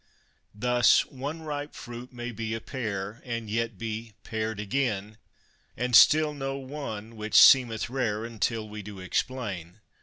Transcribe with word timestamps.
Thus, 0.55 1.05
one 1.05 1.43
ripe 1.43 1.75
fruit 1.75 2.11
may 2.11 2.31
be 2.31 2.55
a 2.55 2.59
pear, 2.59 3.21
and 3.23 3.51
yet 3.51 3.77
be 3.77 4.15
pared 4.23 4.59
again, 4.59 5.19
And 5.77 5.95
still 5.95 6.33
no 6.33 6.57
one, 6.57 7.15
which 7.15 7.35
seemeth 7.39 7.87
rare 7.87 8.25
until 8.25 8.67
we 8.67 8.81
do 8.81 8.99
explain. 8.99 9.79